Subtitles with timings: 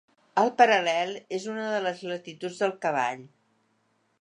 [0.43, 3.23] El paral·lel és una de les latituds del cavall.